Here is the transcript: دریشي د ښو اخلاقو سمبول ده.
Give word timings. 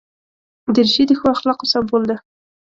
دریشي 0.73 1.03
د 1.07 1.11
ښو 1.19 1.27
اخلاقو 1.35 1.69
سمبول 1.73 2.03
ده. 2.09 2.15